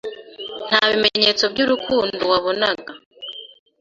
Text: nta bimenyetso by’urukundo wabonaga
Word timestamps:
nta 0.67 0.81
bimenyetso 0.89 1.43
by’urukundo 1.53 2.21
wabonaga 2.31 2.91